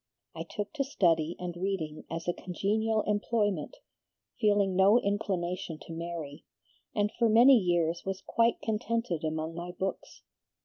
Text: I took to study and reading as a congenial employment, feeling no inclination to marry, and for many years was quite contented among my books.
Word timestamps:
I 0.35 0.41
took 0.49 0.73
to 0.73 0.83
study 0.83 1.35
and 1.37 1.55
reading 1.55 2.05
as 2.09 2.27
a 2.27 2.33
congenial 2.33 3.03
employment, 3.03 3.77
feeling 4.39 4.75
no 4.75 4.97
inclination 4.99 5.77
to 5.77 5.93
marry, 5.93 6.43
and 6.95 7.11
for 7.19 7.29
many 7.29 7.55
years 7.59 8.01
was 8.03 8.23
quite 8.25 8.61
contented 8.63 9.23
among 9.23 9.53
my 9.53 9.69
books. 9.73 10.23